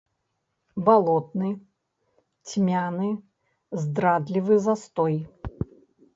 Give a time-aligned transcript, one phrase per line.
[0.85, 1.49] Балотны,
[2.53, 3.09] цьмяны,
[3.85, 5.21] здрадлівы застой!